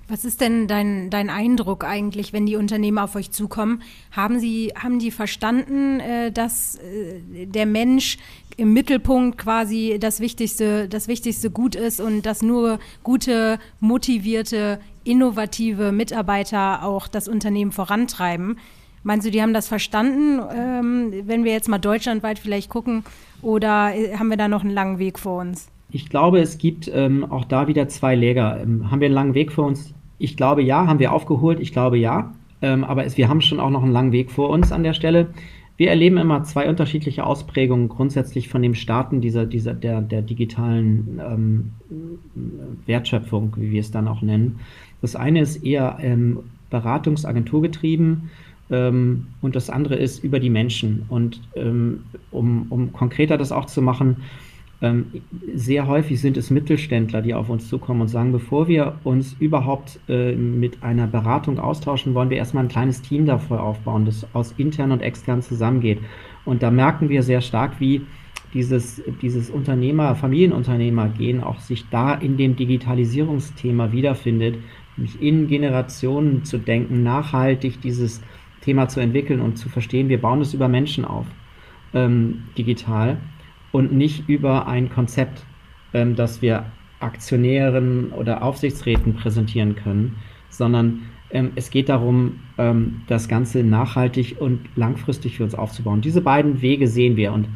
[0.09, 3.83] Was ist denn dein, dein Eindruck eigentlich, wenn die Unternehmen auf euch zukommen?
[4.11, 8.17] Haben, sie, haben die verstanden, äh, dass äh, der Mensch
[8.57, 15.93] im Mittelpunkt quasi das wichtigste, das wichtigste Gut ist und dass nur gute, motivierte, innovative
[15.93, 18.57] Mitarbeiter auch das Unternehmen vorantreiben?
[19.05, 23.05] Meinst du, die haben das verstanden, ähm, wenn wir jetzt mal deutschlandweit vielleicht gucken,
[23.43, 25.69] oder äh, haben wir da noch einen langen Weg vor uns?
[25.91, 28.61] Ich glaube, es gibt ähm, auch da wieder zwei Läger.
[28.62, 29.93] Ähm, haben wir einen langen Weg vor uns?
[30.19, 30.87] Ich glaube ja.
[30.87, 31.61] Haben wir aufgeholt?
[31.61, 32.33] Ich glaube ja.
[32.62, 34.95] Ähm, aber es, wir haben schon auch noch einen langen Weg vor uns an der
[34.95, 35.35] Stelle.
[35.77, 41.21] Wir erleben immer zwei unterschiedliche Ausprägungen grundsätzlich von dem Starten dieser, dieser, der, der digitalen
[41.21, 41.73] ähm,
[42.87, 44.61] Wertschöpfung, wie wir es dann auch nennen.
[45.01, 46.38] Das eine ist eher ähm,
[46.71, 48.31] beratungsagenturgetrieben ähm,
[48.73, 51.05] und das andere ist über die Menschen.
[51.09, 54.17] Und ähm, um, um konkreter das auch zu machen,
[54.83, 55.07] ähm,
[55.55, 60.01] sehr häufig sind es Mittelständler, die auf uns zukommen und sagen, bevor wir uns überhaupt
[60.09, 64.55] äh, mit einer Beratung austauschen, wollen wir erstmal ein kleines Team dafür aufbauen, das aus
[64.59, 66.01] intern und extern zusammengeht.
[66.45, 68.03] Und da merken wir sehr stark, wie
[68.55, 74.57] dieses, dieses Unternehmer, Familienunternehmer-Gehen auch sich da in dem Digitalisierungsthema wiederfindet,
[74.97, 78.21] nämlich in Generationen zu denken, nachhaltig dieses
[78.62, 81.27] Thema zu entwickeln und zu verstehen, wir bauen es über Menschen auf,
[81.94, 83.18] ähm, digital
[83.72, 85.44] und nicht über ein Konzept,
[85.92, 86.66] ähm, das wir
[87.01, 90.16] Aktionären oder Aufsichtsräten präsentieren können,
[90.48, 96.01] sondern ähm, es geht darum, ähm, das Ganze nachhaltig und langfristig für uns aufzubauen.
[96.01, 97.48] Diese beiden Wege sehen wir und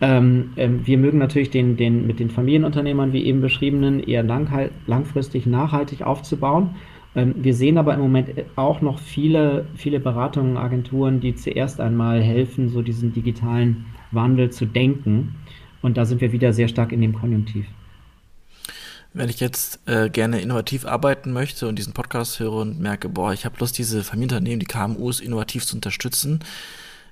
[0.00, 4.70] ähm, ähm, wir mögen natürlich den, den mit den Familienunternehmern, wie eben beschriebenen, eher lang,
[4.86, 6.70] langfristig nachhaltig aufzubauen
[7.14, 12.68] wir sehen aber im Moment auch noch viele, viele Beratungen, Agenturen, die zuerst einmal helfen,
[12.68, 15.36] so diesen digitalen Wandel zu denken.
[15.80, 17.66] Und da sind wir wieder sehr stark in dem Konjunktiv.
[19.12, 23.32] Wenn ich jetzt äh, gerne innovativ arbeiten möchte und diesen Podcast höre und merke, boah,
[23.32, 26.40] ich habe Lust, diese Familienunternehmen, die KMUs innovativ zu unterstützen,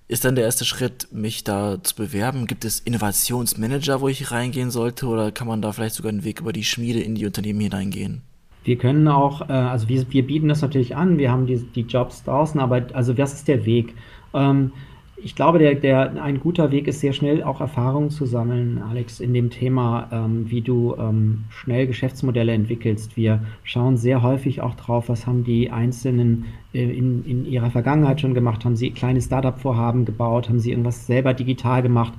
[0.09, 2.49] ist dann der erste Schritt, mich da zu bewerben?
[2.49, 6.41] Gibt es Innovationsmanager, wo ich reingehen sollte oder kann man da vielleicht sogar einen Weg
[6.41, 8.23] über die Schmiede in die Unternehmen hineingehen?
[8.65, 11.83] Wir können auch, äh, also wir, wir bieten das natürlich an, wir haben die, die
[11.83, 13.95] Jobs draußen, aber also was ist der Weg?
[14.35, 14.73] Ähm,
[15.25, 19.21] ich glaube, der, der, ein guter Weg ist sehr schnell auch Erfahrungen zu sammeln, Alex,
[19.21, 23.17] in dem Thema, ähm, wie du ähm, schnell Geschäftsmodelle entwickelst.
[23.17, 28.21] Wir schauen sehr häufig auch drauf, was haben die Einzelnen äh, in, in ihrer Vergangenheit
[28.21, 28.65] schon gemacht.
[28.65, 30.49] Haben sie kleine Startup-Vorhaben gebaut?
[30.49, 32.15] Haben sie irgendwas selber digital gemacht?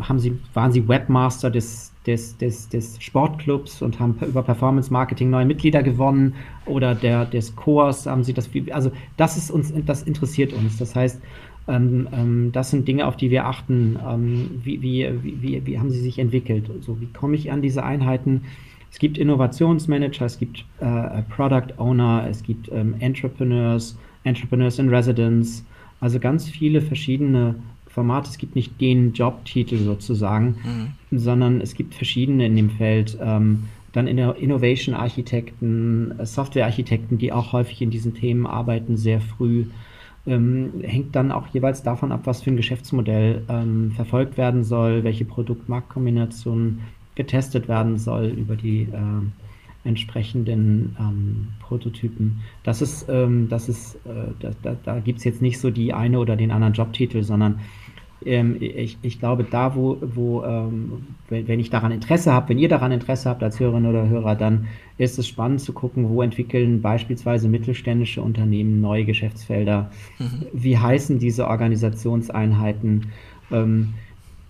[0.00, 5.30] Haben sie, waren sie Webmaster des, des, des, des Sportclubs und haben über Performance Marketing
[5.30, 6.34] neue Mitglieder gewonnen
[6.66, 10.78] oder der, des Chors haben sie das, also das ist uns, das interessiert uns.
[10.78, 11.20] Das heißt,
[11.68, 13.98] ähm, ähm, das sind Dinge, auf die wir achten.
[14.08, 16.68] Ähm, wie, wie, wie, wie haben sie sich entwickelt?
[16.80, 18.42] So, wie komme ich an diese Einheiten?
[18.90, 25.64] Es gibt Innovationsmanager, es gibt äh, Product Owner, es gibt ähm, Entrepreneurs, Entrepreneurs in Residence,
[26.00, 27.54] also ganz viele verschiedene
[27.92, 28.26] Format.
[28.26, 30.56] Es gibt nicht den Jobtitel sozusagen,
[31.10, 31.18] mhm.
[31.18, 33.18] sondern es gibt verschiedene in dem Feld.
[33.20, 38.46] Ähm, dann in der Innovation Architekten, äh, Software Architekten, die auch häufig in diesen Themen
[38.46, 39.66] arbeiten, sehr früh.
[40.26, 45.04] Ähm, hängt dann auch jeweils davon ab, was für ein Geschäftsmodell ähm, verfolgt werden soll,
[45.04, 46.80] welche Produkt-Markt-Kombination
[47.14, 49.26] getestet werden soll über die, äh,
[49.84, 52.40] entsprechenden ähm, Prototypen.
[52.62, 55.92] Das ist, ähm, das ist, äh, da, da, da gibt es jetzt nicht so die
[55.92, 57.60] eine oder den anderen Jobtitel, sondern
[58.26, 62.58] ähm, ich, ich glaube, da, wo, wo ähm, wenn, wenn ich daran Interesse habe, wenn
[62.58, 66.22] ihr daran Interesse habt als Hörerinnen oder Hörer, dann ist es spannend zu gucken, wo
[66.22, 69.90] entwickeln beispielsweise mittelständische Unternehmen neue Geschäftsfelder.
[70.18, 70.46] Mhm.
[70.52, 73.06] Wie heißen diese Organisationseinheiten?
[73.50, 73.94] Ähm,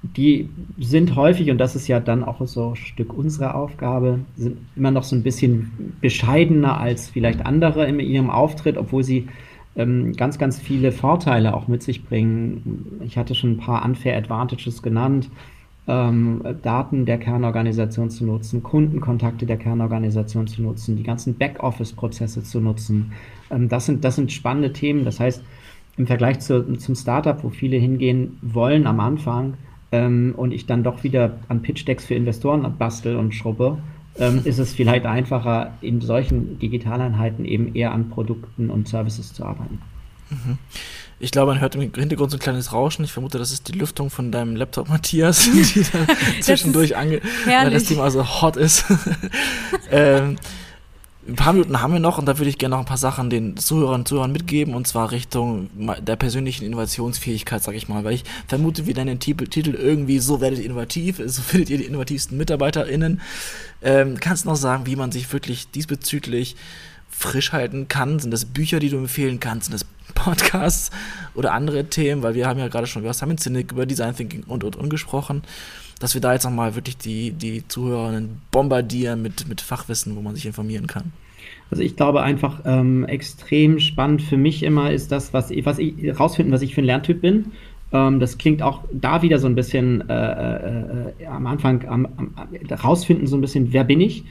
[0.03, 4.59] die sind häufig, und das ist ja dann auch so ein Stück unserer Aufgabe, sind
[4.75, 9.29] immer noch so ein bisschen bescheidener als vielleicht andere in ihrem Auftritt, obwohl sie
[9.77, 13.01] ähm, ganz, ganz viele Vorteile auch mit sich bringen.
[13.05, 15.31] Ich hatte schon ein paar Unfair Advantages genannt.
[15.89, 22.61] Ähm, Daten der Kernorganisation zu nutzen, Kundenkontakte der Kernorganisation zu nutzen, die ganzen Backoffice-Prozesse zu
[22.61, 23.13] nutzen.
[23.51, 25.05] Ähm, das, sind, das sind spannende Themen.
[25.05, 25.43] Das heißt,
[25.97, 29.55] im Vergleich zu, zum Startup, wo viele hingehen wollen am Anfang,
[29.93, 33.79] ähm, und ich dann doch wieder an Pitch-Decks für Investoren bastel und schrubbe,
[34.19, 39.45] ähm, ist es vielleicht einfacher, in solchen Digitaleinheiten eben eher an Produkten und Services zu
[39.45, 39.81] arbeiten.
[40.31, 40.59] Mhm.
[41.19, 43.05] Ich glaube, man hört im Hintergrund so ein kleines Rauschen.
[43.05, 46.07] Ich vermute, das ist die Lüftung von deinem Laptop, Matthias, die da
[46.41, 48.85] zwischendurch ange, weil das Thema so hot ist.
[49.91, 50.37] ähm,
[51.27, 53.31] ein paar Minuten haben wir noch und da würde ich gerne noch ein paar Sachen
[53.31, 58.15] den Zuhörern und Zuhörern mitgeben und zwar Richtung der persönlichen Innovationsfähigkeit, sag ich mal, weil
[58.15, 62.37] ich vermute, wir nennen Titel irgendwie so werdet ihr innovativ, so findet ihr die innovativsten
[62.37, 63.21] MitarbeiterInnen.
[63.83, 66.57] Ähm, kannst du noch sagen, wie man sich wirklich diesbezüglich
[67.09, 68.19] frisch halten kann?
[68.19, 69.67] Sind das Bücher, die du empfehlen kannst?
[69.67, 70.91] Sind das Podcasts
[71.35, 72.23] oder andere Themen?
[72.23, 74.89] Weil wir haben ja gerade schon über Simon Sinek, über Design Thinking und und und
[74.89, 75.43] gesprochen
[76.03, 80.35] dass wir da jetzt nochmal wirklich die, die Zuhörerinnen bombardieren mit, mit Fachwissen, wo man
[80.35, 81.13] sich informieren kann.
[81.71, 86.19] Also ich glaube einfach ähm, extrem spannend für mich immer ist das, was, was ich
[86.19, 87.53] rausfinden, was ich für ein Lerntyp bin.
[87.93, 92.09] Ähm, das klingt auch da wieder so ein bisschen äh, äh, äh am Anfang am,
[92.17, 92.35] am,
[92.69, 94.25] rausfinden, so ein bisschen, wer bin ich?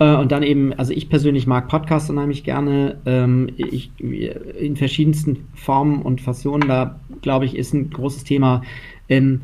[0.00, 2.98] Äh, und dann eben, also ich persönlich mag Podcasts unheimlich gerne.
[3.06, 8.62] Ähm, ich, in verschiedensten Formen und Fassionen, da glaube ich, ist ein großes Thema.
[9.08, 9.40] Ähm,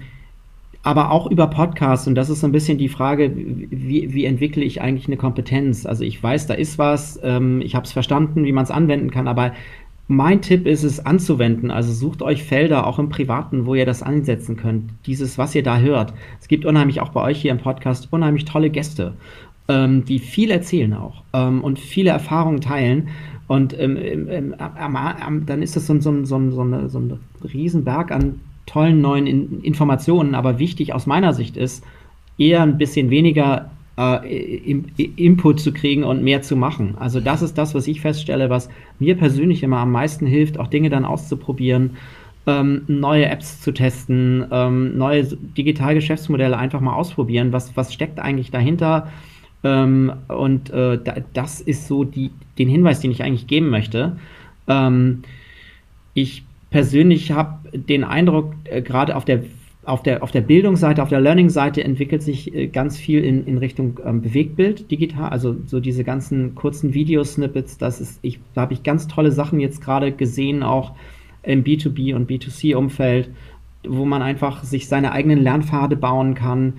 [0.83, 2.07] aber auch über Podcasts.
[2.07, 5.85] Und das ist so ein bisschen die Frage, wie, wie entwickle ich eigentlich eine Kompetenz?
[5.87, 9.11] Also ich weiß, da ist was, ähm, ich habe es verstanden, wie man es anwenden
[9.11, 9.53] kann, aber
[10.09, 11.71] mein Tipp ist es anzuwenden.
[11.71, 14.91] Also sucht euch Felder, auch im Privaten, wo ihr das einsetzen könnt.
[15.07, 16.15] Dieses, was ihr da hört.
[16.41, 19.13] Es gibt unheimlich auch bei euch hier im Podcast unheimlich tolle Gäste,
[19.69, 23.09] ähm, die viel erzählen auch ähm, und viele Erfahrungen teilen.
[23.47, 27.19] Und ähm, ähm, ähm, dann ist das so, so, so, so, so ein
[27.53, 31.85] Riesenberg an tollen neuen In Informationen, aber wichtig aus meiner Sicht ist,
[32.39, 34.81] eher ein bisschen weniger äh,
[35.17, 36.95] Input zu kriegen und mehr zu machen.
[36.99, 40.69] Also das ist das, was ich feststelle, was mir persönlich immer am meisten hilft, auch
[40.69, 41.97] Dinge dann auszuprobieren,
[42.47, 47.53] ähm, neue Apps zu testen, ähm, neue Digitalgeschäftsmodelle einfach mal ausprobieren.
[47.53, 49.09] Was, was steckt eigentlich dahinter?
[49.65, 54.17] Ähm, und äh, da, das ist so die, den Hinweis, den ich eigentlich geben möchte.
[54.69, 55.23] Ähm,
[56.15, 59.43] ich persönlich habe den Eindruck, äh, gerade auf der
[59.83, 63.59] auf der, auf der Bildungsseite, auf der Learning-Seite entwickelt sich äh, ganz viel in, in
[63.59, 68.75] Richtung ähm, Bewegtbild digital, also so diese ganzen kurzen Videosnippets, das ist, ich, da habe
[68.75, 70.93] ich ganz tolle Sachen jetzt gerade gesehen, auch
[71.43, 73.31] im B2B und B2C-Umfeld,
[73.89, 76.75] wo man einfach sich seine eigenen Lernpfade bauen kann.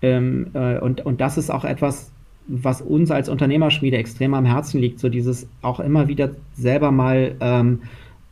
[0.00, 2.12] Ähm, äh, und, und das ist auch etwas,
[2.46, 7.34] was uns als Unternehmerschmiede extrem am Herzen liegt, so dieses auch immer wieder selber mal
[7.40, 7.80] ähm,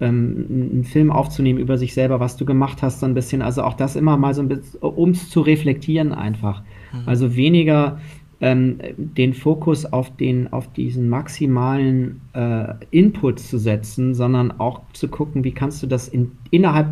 [0.04, 3.42] ähm, einen Film aufzunehmen über sich selber, was du gemacht hast, so ein bisschen.
[3.42, 6.62] Also auch das immer mal so ein bisschen, um es zu reflektieren einfach.
[6.92, 7.02] Mhm.
[7.06, 7.98] Also weniger
[8.40, 15.08] ähm, den Fokus auf den, auf diesen maximalen äh, Input zu setzen, sondern auch zu
[15.08, 16.88] gucken, wie kannst du das in, innerhalb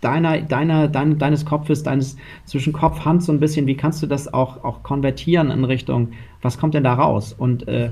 [0.00, 4.06] deiner, deiner, dein, deines Kopfes, deines zwischen Kopf, Hand so ein bisschen, wie kannst du
[4.06, 7.34] das auch, auch konvertieren in Richtung, was kommt denn da raus?
[7.36, 7.90] Und äh,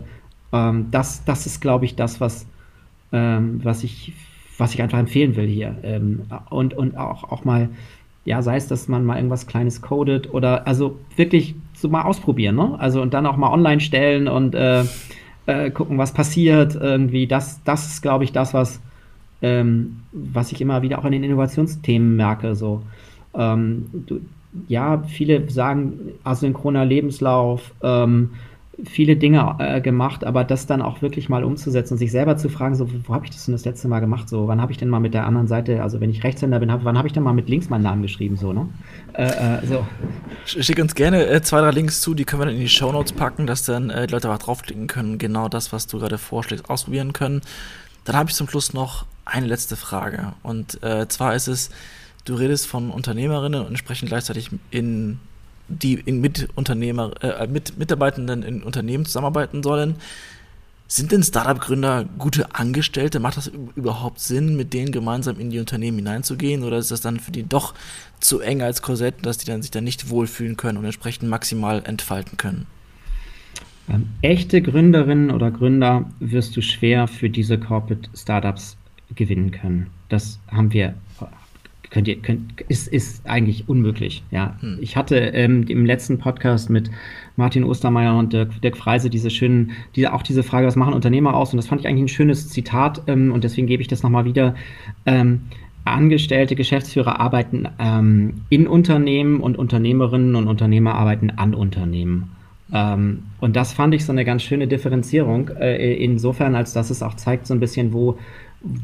[0.52, 2.46] ähm, das, das ist, glaube ich, das, was,
[3.12, 4.14] ähm, was ich
[4.58, 5.76] was ich einfach empfehlen will hier.
[5.82, 7.70] Ähm, und, und auch, auch mal,
[8.24, 12.56] ja, sei es, dass man mal irgendwas Kleines codet oder also wirklich so mal ausprobieren,
[12.56, 12.76] ne?
[12.78, 14.84] Also und dann auch mal online stellen und äh,
[15.46, 16.74] äh, gucken, was passiert.
[16.74, 18.80] Irgendwie, das, das ist, glaube ich, das, was,
[19.40, 22.54] ähm, was ich immer wieder auch in den Innovationsthemen merke.
[22.54, 22.82] So.
[23.34, 24.20] Ähm, du,
[24.66, 28.30] ja, viele sagen asynchroner Lebenslauf, ähm,
[28.84, 32.48] viele Dinge äh, gemacht, aber das dann auch wirklich mal umzusetzen und sich selber zu
[32.48, 34.28] fragen, so, wo habe ich das denn das letzte Mal gemacht?
[34.28, 36.70] So, wann habe ich denn mal mit der anderen Seite, also wenn ich Rechtshänder bin,
[36.70, 38.36] hab, wann habe ich denn mal mit links meinen Namen geschrieben?
[38.36, 38.68] So, ne?
[39.14, 39.86] Äh, äh, so.
[40.44, 42.92] Schick uns gerne äh, zwei, drei Links zu, die können wir dann in die Show
[42.92, 46.18] Notes packen, dass dann äh, die Leute auch draufklicken können, genau das, was du gerade
[46.18, 47.40] vorschlägst, ausprobieren können.
[48.04, 50.34] Dann habe ich zum Schluss noch eine letzte Frage.
[50.42, 51.70] Und äh, zwar ist es,
[52.24, 55.18] du redest von Unternehmerinnen und sprechen gleichzeitig in
[55.68, 59.96] die in mit Unternehmer, äh, mit Mitarbeitenden in Unternehmen zusammenarbeiten sollen.
[60.90, 63.20] Sind denn Startup-Gründer gute Angestellte?
[63.20, 66.64] Macht das überhaupt Sinn, mit denen gemeinsam in die Unternehmen hineinzugehen?
[66.64, 67.74] Oder ist das dann für die doch
[68.20, 71.82] zu eng als Korsett, dass die dann sich dann nicht wohlfühlen können und entsprechend maximal
[71.84, 72.66] entfalten können?
[73.90, 78.78] Ähm, echte Gründerinnen oder Gründer wirst du schwer für diese Corporate Startups
[79.14, 79.88] gewinnen können.
[80.08, 80.94] Das haben wir
[81.90, 84.22] könnt ihr, könnt, ist, ist eigentlich unmöglich.
[84.30, 84.78] Ja, hm.
[84.80, 86.90] ich hatte ähm, im letzten Podcast mit
[87.36, 91.34] Martin Ostermeier und Dirk, Dirk Freise diese schönen, diese, auch diese Frage, was machen Unternehmer
[91.34, 91.52] aus?
[91.52, 94.24] Und das fand ich eigentlich ein schönes Zitat ähm, und deswegen gebe ich das nochmal
[94.24, 94.54] wieder.
[95.06, 95.42] Ähm,
[95.84, 102.30] Angestellte Geschäftsführer arbeiten ähm, in Unternehmen und Unternehmerinnen und Unternehmer arbeiten an Unternehmen.
[102.72, 107.02] Ähm, und das fand ich so eine ganz schöne Differenzierung, äh, insofern, als dass es
[107.02, 108.18] auch zeigt so ein bisschen, wo,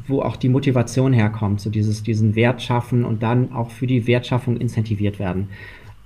[0.06, 4.06] wo auch die Motivation herkommt, so dieses, diesen Wert schaffen und dann auch für die
[4.06, 5.48] Wertschaffung incentiviert werden.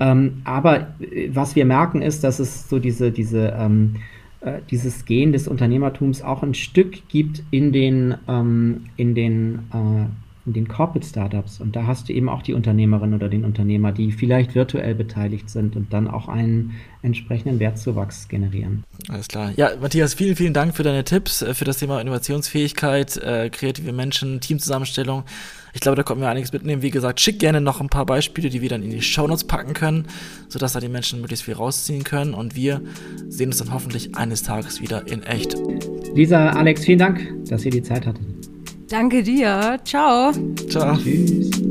[0.00, 3.96] Ähm, aber äh, was wir merken ist, dass es so diese, diese, ähm,
[4.40, 10.06] äh, dieses Gen des Unternehmertums auch ein Stück gibt in den, ähm, in den äh,
[10.52, 11.60] den Corporate Startups.
[11.60, 15.50] Und da hast du eben auch die Unternehmerin oder den Unternehmer, die vielleicht virtuell beteiligt
[15.50, 18.84] sind und dann auch einen entsprechenden Wertzuwachs generieren.
[19.08, 19.52] Alles klar.
[19.56, 23.92] Ja, Matthias, vielen, vielen Dank für deine Tipps, äh, für das Thema Innovationsfähigkeit, äh, kreative
[23.92, 25.24] Menschen, Teamzusammenstellung.
[25.74, 26.82] Ich glaube, da konnten wir einiges mitnehmen.
[26.82, 29.74] Wie gesagt, schick gerne noch ein paar Beispiele, die wir dann in die Shownotes packen
[29.74, 30.06] können,
[30.48, 32.34] sodass da die Menschen möglichst viel rausziehen können.
[32.34, 32.82] Und wir
[33.28, 35.56] sehen uns dann hoffentlich eines Tages wieder in echt.
[36.14, 38.37] Lisa, Alex, vielen Dank, dass ihr die Zeit hattet.
[38.88, 39.78] Danke dir.
[39.84, 40.32] Ciao.
[40.68, 40.96] Ciao.
[40.96, 41.67] Tschüss.